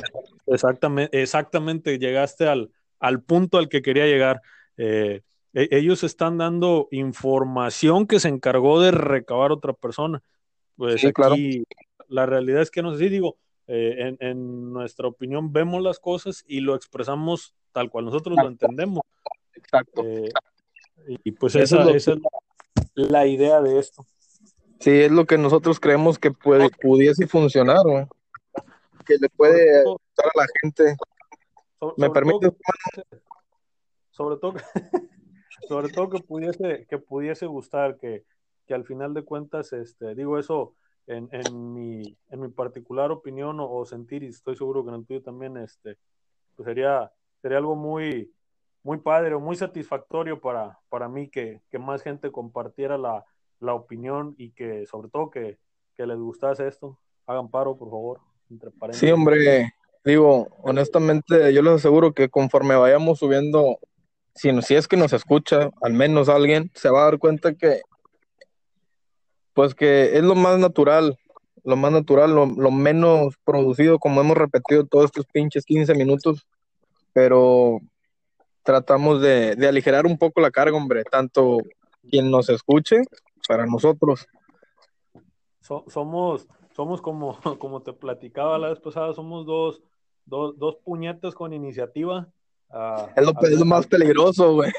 Exactamente, 0.46 1.22
exactamente, 1.22 1.98
llegaste 1.98 2.46
al, 2.46 2.70
al 2.98 3.22
punto 3.22 3.58
al 3.58 3.68
que 3.68 3.82
quería 3.82 4.06
llegar. 4.06 4.40
Eh, 4.76 5.22
e, 5.52 5.68
ellos 5.70 6.02
están 6.04 6.38
dando 6.38 6.88
información 6.90 8.06
que 8.06 8.20
se 8.20 8.28
encargó 8.28 8.80
de 8.80 8.90
recabar 8.90 9.52
otra 9.52 9.72
persona. 9.72 10.22
Pues 10.76 11.00
sí, 11.00 11.08
aquí 11.08 11.14
claro. 11.14 11.36
la 12.08 12.26
realidad 12.26 12.62
es 12.62 12.70
que 12.70 12.82
no 12.82 12.92
sé 12.92 12.98
si 12.98 13.08
digo, 13.08 13.36
eh, 13.66 13.94
en, 13.98 14.16
en, 14.20 14.72
nuestra 14.72 15.08
opinión 15.08 15.52
vemos 15.52 15.82
las 15.82 15.98
cosas 15.98 16.44
y 16.46 16.60
lo 16.60 16.74
expresamos 16.74 17.54
tal 17.72 17.90
cual 17.90 18.06
nosotros 18.06 18.36
lo 18.40 18.48
entendemos. 18.48 19.02
Exacto. 19.56 20.02
Eh, 20.04 20.32
y 21.06 21.32
pues 21.32 21.54
esa, 21.56 21.80
es, 21.80 21.84
lo... 21.84 21.94
esa 21.94 22.12
es 22.12 22.18
la, 22.94 23.08
la 23.08 23.26
idea 23.26 23.60
de 23.60 23.78
esto. 23.78 24.06
Sí, 24.80 24.90
es 24.90 25.10
lo 25.10 25.24
que 25.24 25.38
nosotros 25.38 25.80
creemos 25.80 26.18
que 26.18 26.30
puede, 26.30 26.68
pudiese 26.70 27.26
funcionar, 27.26 27.82
güey. 27.84 28.06
Que 29.06 29.16
le 29.18 29.28
puede 29.30 29.80
ayudar 29.80 29.98
a 30.18 30.38
la 30.38 30.46
gente. 30.60 30.96
Sobre, 31.78 31.94
¿Me 31.98 32.06
sobre 32.06 32.12
permite? 32.12 32.50
Todo 32.50 32.58
que, 32.92 33.18
sobre 34.10 34.36
todo, 34.36 34.54
que, 34.54 34.62
sobre 35.68 35.88
todo 35.88 36.10
que 36.10 36.18
pudiese, 36.20 36.86
que 36.88 36.98
pudiese 36.98 37.46
gustar, 37.46 37.96
que, 37.96 38.24
que 38.66 38.74
al 38.74 38.84
final 38.84 39.14
de 39.14 39.22
cuentas, 39.22 39.72
este, 39.72 40.14
digo 40.14 40.38
eso 40.38 40.74
en, 41.06 41.28
en, 41.32 41.72
mi, 41.72 42.16
en 42.30 42.40
mi 42.40 42.48
particular 42.48 43.10
opinión 43.10 43.60
o, 43.60 43.70
o, 43.70 43.84
sentir, 43.84 44.22
y 44.22 44.28
estoy 44.28 44.56
seguro 44.56 44.84
que 44.84 44.90
en 44.90 44.96
el 44.96 45.06
tuyo 45.06 45.22
también, 45.22 45.56
este, 45.56 45.98
pues 46.56 46.66
sería, 46.66 47.10
sería 47.40 47.58
algo 47.58 47.76
muy, 47.76 48.32
muy 48.84 48.98
padre 48.98 49.36
muy 49.36 49.56
satisfactorio 49.56 50.40
para, 50.40 50.78
para 50.90 51.08
mí 51.08 51.28
que, 51.28 51.62
que 51.70 51.78
más 51.78 52.02
gente 52.02 52.30
compartiera 52.30 52.96
la, 52.96 53.24
la 53.58 53.74
opinión 53.74 54.34
y 54.38 54.50
que 54.50 54.86
sobre 54.86 55.08
todo 55.08 55.30
que, 55.30 55.58
que, 55.96 56.06
les 56.06 56.18
gustase 56.18 56.68
esto. 56.68 56.98
Hagan 57.26 57.50
paro, 57.50 57.76
por 57.76 57.88
favor. 57.88 58.20
Sí, 58.92 59.10
hombre, 59.10 59.72
digo, 60.04 60.48
honestamente, 60.62 61.52
yo 61.52 61.62
les 61.62 61.72
aseguro 61.72 62.12
que 62.12 62.28
conforme 62.28 62.76
vayamos 62.76 63.18
subiendo, 63.18 63.78
si, 64.34 64.50
si 64.60 64.74
es 64.74 64.86
que 64.86 64.98
nos 64.98 65.14
escucha, 65.14 65.70
al 65.80 65.94
menos 65.94 66.28
alguien, 66.28 66.70
se 66.74 66.90
va 66.90 67.00
a 67.00 67.04
dar 67.04 67.18
cuenta 67.18 67.54
que, 67.54 67.80
pues 69.54 69.74
que 69.74 70.16
es 70.18 70.22
lo 70.22 70.34
más 70.34 70.58
natural, 70.58 71.18
lo 71.64 71.76
más 71.76 71.90
natural, 71.90 72.34
lo, 72.34 72.44
lo 72.44 72.70
menos 72.70 73.34
producido, 73.44 73.98
como 73.98 74.20
hemos 74.20 74.36
repetido 74.36 74.84
todos 74.84 75.06
estos 75.06 75.24
pinches 75.24 75.64
15 75.64 75.94
minutos, 75.94 76.46
pero 77.14 77.80
tratamos 78.64 79.20
de, 79.20 79.54
de 79.54 79.68
aligerar 79.68 80.06
un 80.06 80.18
poco 80.18 80.40
la 80.40 80.50
carga, 80.50 80.76
hombre, 80.76 81.04
tanto 81.04 81.58
quien 82.10 82.30
nos 82.30 82.48
escuche 82.48 83.02
para 83.46 83.66
nosotros. 83.66 84.26
So, 85.60 85.84
somos, 85.88 86.46
somos 86.74 87.00
como, 87.00 87.38
como 87.58 87.82
te 87.82 87.92
platicaba 87.92 88.58
la 88.58 88.68
vez 88.68 88.80
pasada, 88.80 89.14
somos 89.14 89.46
dos, 89.46 89.82
dos, 90.24 90.58
dos 90.58 90.76
puñetas 90.84 91.34
con 91.34 91.52
iniciativa. 91.52 92.28
Uh, 92.68 93.06
es, 93.14 93.24
lo, 93.24 93.32
es 93.42 93.58
lo, 93.60 93.64
más 93.64 93.86
peligroso, 93.86 94.54
güey. 94.54 94.72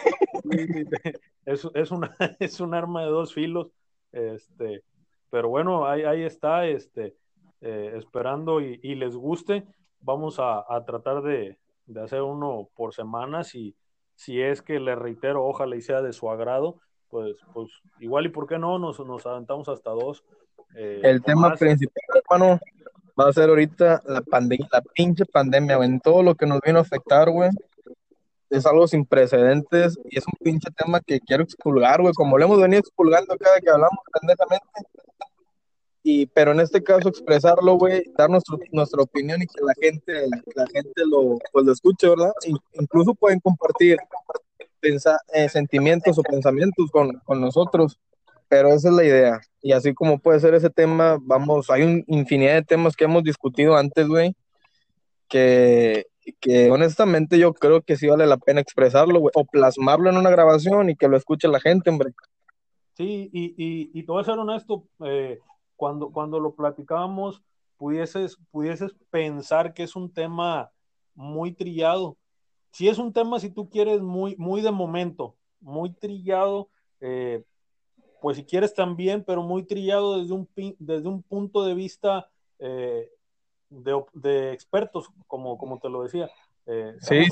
Es, 1.46 1.68
es, 1.74 1.92
una, 1.92 2.16
es 2.40 2.60
un 2.60 2.74
arma 2.74 3.04
de 3.04 3.10
dos 3.10 3.34
filos. 3.34 3.68
Este, 4.12 4.84
pero 5.30 5.50
bueno, 5.50 5.86
ahí, 5.86 6.04
ahí 6.04 6.24
está, 6.24 6.68
este, 6.68 7.16
eh, 7.62 7.94
esperando 7.98 8.62
y, 8.62 8.80
y, 8.84 8.96
les 8.96 9.16
guste. 9.16 9.66
Vamos 10.00 10.40
a, 10.40 10.66
a 10.68 10.86
tratar 10.86 11.22
de, 11.22 11.58
de, 11.86 12.02
hacer 12.02 12.22
uno 12.22 12.70
por 12.76 12.94
semana. 12.94 13.44
Si, 13.44 13.76
si 14.16 14.42
es 14.42 14.62
que 14.62 14.80
le 14.80 14.96
reitero, 14.96 15.46
ojalá 15.46 15.76
y 15.76 15.82
sea 15.82 16.02
de 16.02 16.14
su 16.14 16.30
agrado 16.30 16.80
pues, 17.16 17.38
pues 17.54 17.70
igual 18.00 18.26
y 18.26 18.30
por 18.30 18.46
qué 18.46 18.58
no, 18.58 18.78
nos, 18.78 19.00
nos 19.00 19.26
aventamos 19.26 19.70
hasta 19.70 19.92
dos. 19.92 20.24
Eh, 20.76 21.00
el 21.02 21.24
tema 21.24 21.50
más. 21.50 21.60
principal, 21.60 22.04
hermano, 22.14 22.60
va 23.18 23.30
a 23.30 23.34
ser 23.34 23.48
ahorita 23.48 24.02
la 24.06 24.20
pandemia, 24.20 24.68
la 24.70 24.82
pinche 24.82 25.26
pandemia, 25.26 25.78
en 25.78 26.02
todo 26.02 26.24
lo 26.24 26.36
que 26.36 26.46
nos 26.46 26.60
vino 26.60 26.80
a 26.80 26.82
afectar, 26.82 27.30
güey. 27.30 27.50
Es 28.50 28.66
algo 28.66 28.86
sin 28.86 29.06
precedentes 29.06 29.98
y 30.10 30.18
es 30.18 30.26
un 30.28 30.34
pinche 30.44 30.70
tema 30.72 31.00
que 31.00 31.22
quiero 31.22 31.44
expulgar, 31.44 32.02
güey, 32.02 32.14
como 32.14 32.38
lo 32.38 32.44
hemos 32.44 32.62
venido 32.62 32.82
expulgando 32.82 33.38
cada 33.38 33.60
que 33.62 33.70
hablamos 33.70 34.00
pendejamente. 34.20 34.66
Y, 36.08 36.28
pero 36.28 36.52
en 36.52 36.60
este 36.60 36.84
caso 36.84 37.10
expresarlo, 37.10 37.80
güey, 37.80 38.04
dar 38.16 38.30
nuestro, 38.30 38.60
nuestra 38.72 39.02
opinión 39.02 39.42
y 39.42 39.48
que 39.48 39.60
la 39.64 39.74
gente, 39.74 40.28
la 40.54 40.68
gente 40.68 41.02
lo, 41.04 41.40
pues 41.52 41.66
lo 41.66 41.72
escuche, 41.72 42.08
¿verdad? 42.08 42.32
incluso 42.74 43.16
pueden 43.16 43.40
compartir, 43.40 43.98
eh, 45.34 45.50
sentimientos 45.50 46.20
o 46.20 46.22
pensamientos 46.22 46.92
con, 46.92 47.20
con, 47.26 47.42
nosotros, 47.42 47.98
pero 48.48 48.68
esa 48.68 48.90
es 48.90 48.94
la 48.94 49.04
idea. 49.04 49.42
Y 49.64 49.72
así 49.72 49.96
como 49.96 50.20
puede 50.20 50.40
ser 50.40 50.54
ese 50.54 50.70
tema, 50.70 51.18
vamos, 51.20 51.72
hay 51.72 51.82
una 51.82 52.04
infinidad 52.06 52.54
de 52.54 52.62
temas 52.62 52.96
que 52.96 53.06
hemos 53.06 53.24
discutido 53.24 53.76
antes, 53.76 54.08
güey, 54.08 54.36
que, 55.28 56.06
que 56.40 56.70
honestamente 56.70 57.40
yo 57.40 57.52
creo 57.56 57.82
que 57.82 57.98
sí 57.98 58.06
vale 58.06 58.28
la 58.28 58.38
pena 58.38 58.62
expresarlo, 58.62 59.22
güey, 59.22 59.32
o 59.34 59.44
plasmarlo 59.44 60.12
en 60.12 60.18
una 60.18 60.30
grabación 60.30 60.92
y 60.92 60.96
que 60.96 61.08
lo 61.08 61.18
escuche 61.18 61.48
la 61.48 61.60
gente, 61.60 61.90
hombre. 61.90 62.12
Sí, 62.94 63.28
y, 63.34 63.56
y, 63.58 63.90
y 63.92 64.04
te 64.04 64.12
voy 64.12 64.24
a 64.24 64.32
honesto, 64.34 64.88
eh, 65.04 65.40
cuando, 65.76 66.12
cuando 66.12 66.40
lo 66.40 66.56
platicábamos, 66.56 67.44
pudieses, 67.78 68.38
pudieses 68.52 68.96
pensar 69.10 69.74
que 69.74 69.84
es 69.84 69.96
un 69.96 70.12
tema 70.12 70.72
muy 71.14 71.54
trillado, 71.54 72.18
si 72.76 72.90
es 72.90 72.98
un 72.98 73.14
tema, 73.14 73.40
si 73.40 73.50
tú 73.50 73.70
quieres, 73.70 74.02
muy, 74.02 74.36
muy 74.36 74.62
de 74.62 74.72
momento, 74.72 75.38
muy 75.62 75.94
trillado, 75.94 76.70
eh, 77.00 77.46
pues 78.22 78.36
si 78.36 78.44
quieres 78.44 78.74
también, 78.74 79.24
pero 79.24 79.44
muy 79.44 79.64
trillado 79.64 80.20
desde 80.20 80.34
un, 80.34 80.50
desde 80.80 81.08
un 81.08 81.24
punto 81.24 81.64
de 81.64 81.74
vista 81.74 82.30
eh, 82.60 83.10
de, 83.70 84.52
expertos, 84.52 85.10
como, 85.28 85.58
como 85.58 85.80
te 85.80 85.88
lo 85.88 86.04
decía. 86.04 86.30
Eh, 86.66 86.98
sí, 87.00 87.28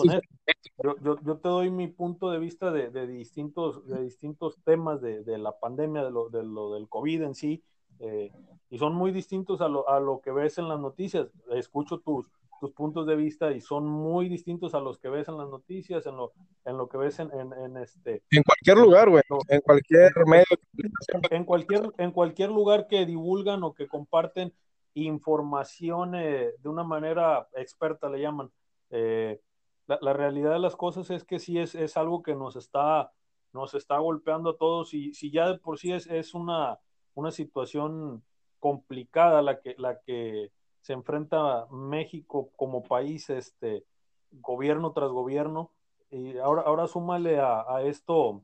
Yo, 0.82 0.96
yo, 1.04 1.18
yo, 1.26 1.38
te 1.38 1.50
doy 1.50 1.70
mi 1.70 1.88
punto 1.88 2.32
de 2.32 2.40
vista 2.40 2.72
de, 2.72 2.90
de 2.90 3.06
distintos, 3.06 3.86
de 3.88 4.02
distintos 4.02 4.58
temas 4.64 5.02
de, 5.02 5.24
de, 5.24 5.38
la 5.38 5.60
pandemia, 5.60 6.06
de 6.06 6.12
lo, 6.12 6.30
de 6.30 6.44
lo 6.44 6.74
del 6.74 6.88
COVID 6.88 7.24
en 7.24 7.36
sí, 7.36 7.64
eh, 8.04 8.32
y 8.70 8.78
son 8.78 8.94
muy 8.96 9.12
distintos 9.12 9.62
a 9.62 9.70
lo, 9.70 9.88
a 9.88 10.00
lo 10.00 10.20
que 10.20 10.32
ves 10.32 10.58
en 10.58 10.68
las 10.68 10.80
noticias. 10.80 11.28
Escucho 11.52 12.00
tus, 12.00 12.30
tus 12.60 12.74
puntos 12.74 13.08
de 13.08 13.16
vista 13.16 13.52
y 13.52 13.62
son 13.62 13.86
muy 13.86 14.28
distintos 14.28 14.76
a 14.76 14.82
los 14.82 14.98
que 14.98 15.08
ves 15.08 15.30
en 15.30 15.38
las 15.38 15.48
noticias, 15.48 16.06
en 16.06 16.18
lo, 16.18 16.34
en 16.66 16.78
lo 16.78 16.90
que 16.90 16.98
ves 16.98 17.20
en, 17.20 17.32
en, 17.32 17.78
este... 17.78 18.24
En 18.32 18.44
cualquier 18.44 18.78
lugar, 18.78 19.10
güey, 19.10 19.24
en 19.48 19.62
cualquier 19.62 20.12
medio. 20.26 20.46
En 21.30 21.46
cualquier, 21.46 21.94
en 21.98 22.12
cualquier 22.12 22.50
lugar 22.50 22.88
que 22.88 23.06
divulgan 23.06 23.64
o 23.64 23.74
que 23.74 23.88
comparten 23.88 24.54
información 24.96 26.16
eh, 26.16 26.52
de 26.60 26.70
una 26.70 26.84
manera 26.84 27.48
experta, 27.54 28.10
le 28.10 28.20
llaman. 28.20 28.52
Eh, 28.90 29.40
la, 29.88 29.98
la, 30.02 30.14
realidad 30.14 30.52
de 30.52 30.60
las 30.60 30.76
cosas 30.76 31.10
es 31.10 31.24
que 31.24 31.40
sí 31.40 31.58
es, 31.58 31.74
es 31.74 31.96
algo 31.96 32.22
que 32.22 32.36
nos 32.36 32.56
está, 32.58 33.12
nos 33.54 33.74
está 33.76 33.98
golpeando 33.98 34.52
a 34.52 34.58
todos 34.58 34.94
y 34.94 35.14
si 35.14 35.32
ya 35.32 35.48
de 35.48 35.58
por 35.58 35.78
sí 35.80 35.92
es, 35.92 36.08
es 36.08 36.34
una, 36.34 36.80
una 37.16 37.32
situación 37.32 38.24
complicada 38.60 39.42
la 39.42 39.60
que, 39.60 39.76
la 39.78 40.00
que 40.00 40.52
se 40.82 40.94
enfrenta 40.94 41.68
México 41.72 42.50
como 42.56 42.84
país, 42.84 43.30
este, 43.30 43.86
gobierno 44.32 44.92
tras 44.92 45.10
gobierno, 45.10 45.72
y 46.10 46.38
ahora, 46.38 46.62
ahora 46.64 46.88
súmale 46.88 47.40
a, 47.40 47.82
esto, 47.84 48.44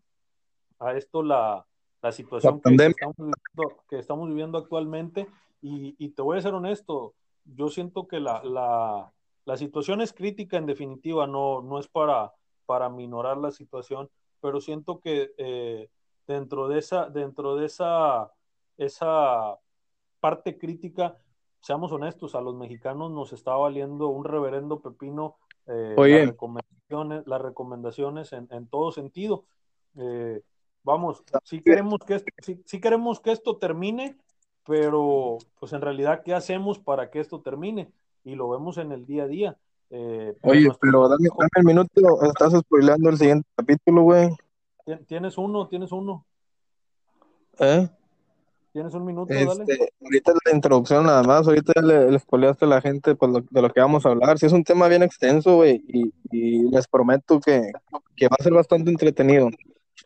a 0.79 0.93
esto 0.93 1.21
la, 1.21 1.65
situación 2.11 2.61
que, 2.61 3.97
estamos 3.97 4.27
viviendo, 4.27 4.57
actualmente, 4.57 5.27
y, 5.61 6.09
te 6.09 6.21
voy 6.21 6.37
a 6.37 6.41
ser 6.41 6.53
honesto, 6.53 7.13
yo 7.45 7.69
siento 7.69 8.07
que 8.07 8.19
la, 8.19 8.41
la, 9.45 9.57
situación 9.57 10.01
es 10.01 10.13
crítica 10.13 10.57
en 10.57 10.65
definitiva, 10.65 11.27
no, 11.27 11.61
no 11.61 11.79
es 11.79 11.87
para, 11.87 12.33
para 12.65 12.89
minorar 12.89 13.37
la 13.37 13.51
situación, 13.51 14.09
pero 14.41 14.61
siento 14.61 14.99
que 14.99 15.31
eh, 15.37 15.89
dentro 16.27 16.67
de 16.67 16.79
esa, 16.79 17.09
dentro 17.09 17.55
de 17.55 17.65
esa, 17.65 18.31
esa 18.79 19.59
parte 20.19 20.57
crítica, 20.57 21.17
seamos 21.59 21.91
honestos, 21.91 22.33
a 22.33 22.41
los 22.41 22.55
mexicanos 22.55 23.11
nos 23.11 23.33
está 23.33 23.53
valiendo 23.55 24.07
un 24.07 24.23
reverendo 24.23 24.81
pepino 24.81 25.35
eh, 25.67 25.93
las 25.97 26.29
recomendaciones, 26.29 27.27
las 27.27 27.41
recomendaciones 27.41 28.33
en, 28.33 28.47
en 28.51 28.67
todo 28.67 28.91
sentido. 28.91 29.45
Eh, 29.97 30.41
vamos, 30.83 31.23
si 31.43 31.61
queremos 31.61 31.99
que 32.05 32.15
esto, 32.15 32.31
si, 32.65 32.79
queremos 32.79 33.19
que 33.19 33.31
esto 33.31 33.57
termine, 33.57 34.17
pero 34.65 35.37
pues 35.59 35.73
en 35.73 35.81
realidad, 35.81 36.23
¿qué 36.23 36.33
hacemos 36.33 36.79
para 36.79 37.11
que 37.11 37.19
esto 37.19 37.41
termine? 37.41 37.91
Y 38.23 38.35
lo 38.35 38.49
vemos 38.49 38.77
en 38.77 38.91
el 38.93 39.05
día 39.05 39.23
a 39.23 39.27
día. 39.27 39.57
Eh, 39.89 40.37
Oye, 40.41 40.69
pero 40.79 41.09
dame, 41.09 41.27
dame, 41.37 41.49
el 41.55 41.63
minuto, 41.65 42.21
estás 42.23 42.53
spoilando 42.53 43.09
el 43.09 43.17
siguiente 43.17 43.47
capítulo, 43.55 44.03
güey. 44.03 44.29
Tienes 45.07 45.37
uno, 45.37 45.67
tienes 45.67 45.91
uno. 45.91 46.25
¿Eh? 47.59 47.89
Tienes 48.71 48.93
un 48.93 49.05
minuto, 49.05 49.33
este, 49.33 49.45
dale. 49.45 49.89
Ahorita 50.01 50.33
la 50.45 50.55
introducción 50.55 51.05
nada 51.05 51.23
más, 51.23 51.47
ahorita 51.47 51.81
le, 51.81 52.11
le 52.11 52.17
a 52.17 52.65
la 52.65 52.81
gente 52.81 53.15
pues, 53.15 53.31
de 53.49 53.61
lo 53.61 53.69
que 53.71 53.79
vamos 53.79 54.05
a 54.05 54.09
hablar. 54.09 54.37
Si 54.37 54.45
es 54.45 54.53
un 54.53 54.63
tema 54.63 54.87
bien 54.87 55.01
extenso, 55.01 55.55
güey, 55.55 55.83
y, 55.87 56.69
les 56.69 56.87
prometo 56.87 57.39
que, 57.39 57.71
va 57.91 58.35
a 58.39 58.43
ser 58.43 58.53
bastante 58.53 58.91
entretenido. 58.91 59.49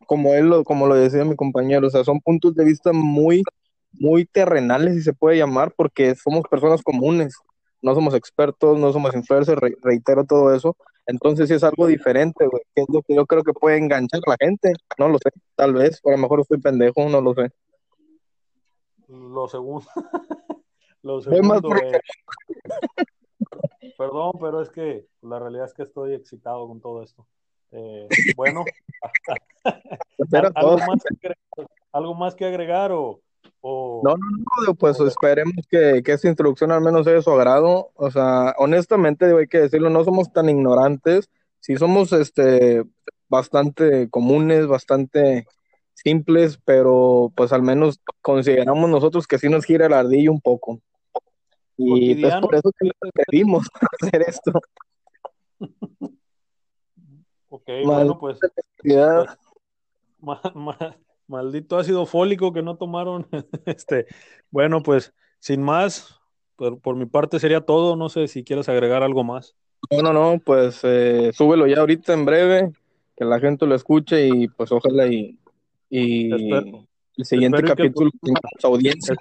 Como 0.05 0.34
él, 0.34 0.48
lo, 0.48 0.63
como 0.63 0.88
lo 0.88 0.96
decía 0.96 1.25
mi 1.25 1.36
compañero, 1.36 1.88
o 1.88 1.89
sea, 1.89 2.05
son 2.05 2.22
puntos 2.22 2.55
de 2.55 2.63
vista 2.63 2.93
muy, 2.93 3.43
muy 3.91 4.25
terrenales, 4.25 4.96
si 4.96 5.01
se 5.01 5.13
puede 5.13 5.38
llamar, 5.38 5.74
porque 5.75 6.15
somos 6.15 6.43
personas 6.50 6.82
comunes, 6.82 7.36
no 7.82 7.93
somos 7.93 8.13
expertos, 8.13 8.79
no 8.79 8.93
somos 8.93 9.13
influencers, 9.13 9.60
reitero 9.82 10.24
todo 10.24 10.55
eso. 10.55 10.77
Entonces, 11.05 11.50
si 11.50 11.55
es 11.55 11.63
algo 11.65 11.86
diferente, 11.88 12.48
güey, 12.48 12.63
que 12.74 12.84
es 12.84 12.88
lo 12.89 13.01
que 13.01 13.13
yo 13.13 13.25
creo 13.25 13.43
que 13.43 13.51
puede 13.51 13.77
enganchar 13.77 14.22
a 14.25 14.32
la 14.32 14.38
gente, 14.39 14.71
no 14.97 15.10
lo 15.10 15.17
sé, 15.17 15.32
tal 15.56 15.73
vez, 15.73 15.99
o 16.04 16.10
a 16.10 16.13
lo 16.13 16.17
mejor 16.17 16.39
estoy 16.39 16.62
pendejo, 16.62 17.10
no 17.10 17.19
lo 17.19 17.34
sé. 17.34 17.52
Lo 19.07 19.47
segundo. 19.47 19.87
lo 21.03 21.21
segundo. 21.21 21.69
perdón, 23.97 24.33
pero 24.39 24.61
es 24.61 24.69
que 24.69 25.07
la 25.21 25.39
realidad 25.39 25.65
es 25.65 25.73
que 25.73 25.83
estoy 25.83 26.13
excitado 26.13 26.67
con 26.67 26.79
todo 26.81 27.03
esto. 27.03 27.27
Eh, 27.71 28.07
bueno, 28.35 28.63
¿algo, 30.55 30.77
más 30.77 31.03
que 31.03 31.15
agregar, 31.15 31.37
¿algo 31.91 32.13
más 32.13 32.35
que 32.35 32.45
agregar 32.45 32.91
o, 32.91 33.19
No, 33.63 34.15
no, 34.15 34.17
no, 34.67 34.75
pues 34.75 34.99
esperemos 34.99 35.65
que, 35.67 36.03
que, 36.03 36.11
esta 36.11 36.29
introducción 36.29 36.71
al 36.71 36.81
menos 36.81 37.05
sea 37.05 37.13
de 37.13 37.23
su 37.23 37.31
agrado. 37.31 37.89
O 37.95 38.11
sea, 38.11 38.53
honestamente, 38.57 39.25
hay 39.25 39.47
que 39.47 39.61
decirlo, 39.61 39.89
no 39.89 40.03
somos 40.03 40.31
tan 40.31 40.49
ignorantes. 40.49 41.31
Sí 41.61 41.77
somos 41.77 42.13
este, 42.13 42.83
bastante 43.27 44.07
comunes, 44.09 44.67
bastante 44.67 45.47
simples, 45.93 46.60
pero 46.65 47.32
pues 47.36 47.53
al 47.53 47.62
menos 47.62 47.99
consideramos 48.21 48.89
nosotros 48.89 49.27
que 49.27 49.39
sí 49.39 49.49
nos 49.49 49.65
gira 49.65 49.86
el 49.86 49.93
ardillo 49.93 50.32
un 50.32 50.41
poco. 50.41 50.79
Y 51.77 52.15
pues 52.15 52.36
por 52.36 52.56
eso 52.56 52.71
que 52.79 52.91
pedimos 53.25 53.67
hacer 54.01 54.23
esto. 54.27 54.51
Ok, 57.49 57.69
bueno, 57.86 58.17
pues, 58.19 58.39
pues 60.19 60.39
maldito 61.27 61.77
ácido 61.77 62.06
fólico 62.06 62.53
que 62.53 62.62
no 62.62 62.77
tomaron. 62.77 63.27
este, 63.65 64.08
bueno, 64.51 64.82
pues 64.84 65.13
sin 65.39 65.62
más, 65.62 66.19
por, 66.56 66.79
por, 66.79 66.95
mi 66.95 67.06
parte 67.06 67.39
sería 67.39 67.62
todo. 67.62 67.95
No 67.95 68.10
sé 68.10 68.27
si 68.27 68.43
quieres 68.43 68.69
agregar 68.69 69.03
algo 69.03 69.23
más. 69.23 69.56
No, 69.91 70.01
no, 70.01 70.13
no, 70.13 70.39
pues 70.39 70.79
eh, 70.84 71.32
súbelo 71.34 71.67
ya 71.67 71.79
ahorita 71.79 72.13
en 72.13 72.25
breve, 72.25 72.71
que 73.15 73.25
la 73.25 73.39
gente 73.39 73.65
lo 73.65 73.75
escuche 73.75 74.27
y 74.27 74.47
pues 74.47 74.71
ojalá 74.71 75.08
y 75.08 75.38
y 75.95 76.32
el 76.32 77.25
siguiente 77.25 77.62
capítulo 77.62 78.10
tenga 78.19 78.41
su 78.58 78.65
audiencia. 78.65 79.15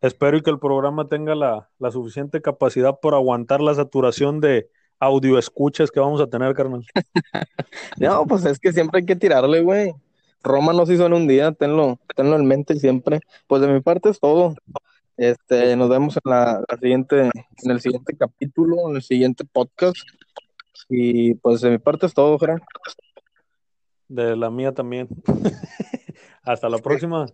Espero 0.00 0.42
que 0.42 0.50
el 0.50 0.58
programa 0.58 1.06
tenga 1.06 1.36
la, 1.36 1.68
suficiente 1.92 2.42
capacidad 2.42 2.98
por 2.98 3.14
aguantar 3.14 3.60
la 3.60 3.76
saturación 3.76 4.40
de 4.40 4.68
audio 4.98 5.38
escuchas 5.38 5.92
que 5.92 6.00
vamos 6.00 6.20
a 6.20 6.26
tener, 6.26 6.52
carnal. 6.54 6.84
no, 7.98 8.26
pues 8.26 8.44
es 8.44 8.58
que 8.58 8.72
siempre 8.72 9.00
hay 9.00 9.06
que 9.06 9.14
tirarle, 9.14 9.60
güey. 9.60 9.94
Roma 10.42 10.72
no 10.72 10.84
se 10.84 10.94
hizo 10.94 11.06
en 11.06 11.12
un 11.12 11.28
día, 11.28 11.52
tenlo, 11.52 12.00
tenlo 12.16 12.34
en 12.34 12.44
mente 12.44 12.74
siempre. 12.74 13.20
Pues 13.46 13.62
de 13.62 13.68
mi 13.68 13.80
parte 13.80 14.08
es 14.08 14.18
todo. 14.18 14.56
Este, 15.16 15.76
nos 15.76 15.88
vemos 15.90 16.16
en 16.16 16.28
la, 16.28 16.64
siguiente, 16.80 17.30
en 17.62 17.70
el 17.70 17.80
siguiente 17.80 18.16
capítulo, 18.16 18.90
en 18.90 18.96
el 18.96 19.02
siguiente 19.02 19.44
podcast. 19.44 19.96
Y 20.88 21.34
pues 21.34 21.60
de 21.60 21.70
mi 21.70 21.78
parte 21.78 22.06
es 22.06 22.14
todo, 22.14 22.36
Gerard. 22.36 22.62
De 24.08 24.36
la 24.36 24.50
mía 24.50 24.72
también. 24.72 25.08
Hasta 26.44 26.68
la 26.68 26.78
próxima. 26.82 27.26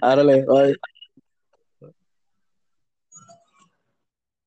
Árale, 0.00 0.44
bye. 0.46 0.90